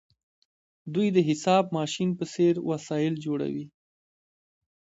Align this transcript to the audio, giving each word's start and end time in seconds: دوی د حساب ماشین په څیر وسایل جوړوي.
دوی 0.93 1.07
د 1.15 1.17
حساب 1.29 1.63
ماشین 1.77 2.09
په 2.19 2.25
څیر 2.33 2.55
وسایل 2.69 3.13
جوړوي. 3.25 3.65